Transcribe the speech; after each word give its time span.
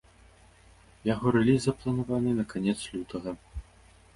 Яго 1.09 1.27
рэліз 1.35 1.61
запланаваны 1.67 2.31
на 2.39 2.45
канец 2.55 2.77
лютага. 2.95 3.31